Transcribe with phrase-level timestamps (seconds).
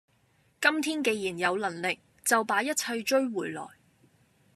[0.59, 3.67] 今天既然有能力，就把一切追回來！